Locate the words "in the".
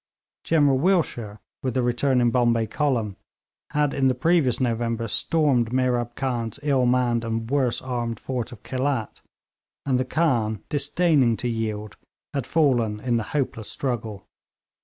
3.93-4.15, 12.99-13.23